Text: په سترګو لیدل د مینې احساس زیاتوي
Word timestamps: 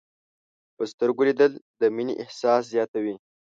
په 0.75 0.83
سترګو 0.91 1.21
لیدل 1.27 1.51
د 1.79 1.81
مینې 1.95 2.13
احساس 2.23 2.61
زیاتوي 2.73 3.15